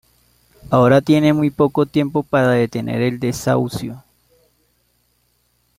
[0.71, 4.03] Ahora tienen muy poco tiempo para detener el desahucio.